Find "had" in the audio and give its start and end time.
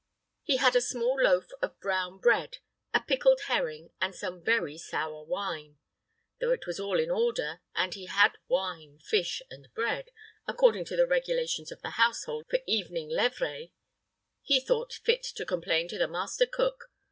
0.57-0.75, 8.07-8.39